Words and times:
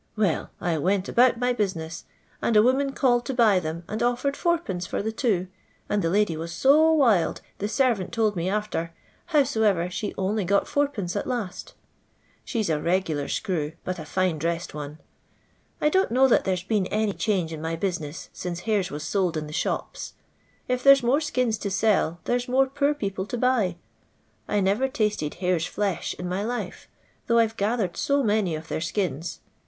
Well, 0.15 0.49
I 0.59 0.79
went 0.79 1.07
about 1.07 1.37
my 1.37 1.53
business; 1.53 2.05
and 2.41 2.57
a 2.57 2.63
woman 2.63 2.91
called 2.93 3.23
to 3.27 3.35
buy 3.35 3.59
them, 3.59 3.83
and 3.87 4.01
oflercd 4.01 4.67
id. 4.73 4.87
for 4.87 5.03
the 5.03 5.11
two, 5.11 5.45
and 5.87 6.01
the 6.01 6.09
lady 6.09 6.35
was 6.35 6.51
so 6.51 6.91
wild, 6.91 7.41
the 7.59 7.67
servant 7.67 8.11
told 8.11 8.35
mc 8.35 8.49
arter; 8.51 8.95
howsomever 9.27 9.91
she 9.91 10.15
only 10.17 10.43
got 10.43 10.63
id. 10.75 11.15
at 11.15 11.27
last 11.27 11.75
•She 12.47 12.63
's 12.63 12.69
a 12.71 12.77
n^gular 12.77 13.29
screw, 13.29 13.73
but 13.83 13.99
a 13.99 14.05
fine 14.05 14.39
dresaed 14.39 14.71
oneu 14.71 14.97
I 15.79 15.89
don't 15.89 16.09
know 16.09 16.27
that 16.27 16.45
there 16.45 16.55
'a 16.59 16.67
been 16.67 16.87
any 16.87 17.13
change 17.13 17.53
in 17.53 17.61
my 17.61 17.75
business 17.75 18.31
aince 18.33 18.61
hares 18.61 18.89
nvas 18.89 19.01
sold 19.01 19.37
in 19.37 19.45
the 19.45 19.53
akapa. 19.53 20.13
If 20.67 20.81
there 20.83 20.95
*i 20.95 21.05
more 21.05 21.21
skins 21.21 21.59
to 21.59 21.69
sell, 21.69 22.19
there's 22.23 22.47
more 22.47 22.65
poor 22.65 22.95
people 22.95 23.27
to 23.27 23.37
buy. 23.37 23.75
I 24.47 24.61
never 24.61 24.87
tasted 24.87 25.35
hares' 25.35 25.67
flesh 25.67 26.15
in 26.17 26.27
my 26.27 26.43
life, 26.43 26.87
though 27.27 27.37
I 27.37 27.45
've 27.45 27.55
gathered 27.55 27.95
so 27.97 28.23
many 28.23 28.55
of 28.55 28.67
their 28.67 28.79
akina. 28.79 29.37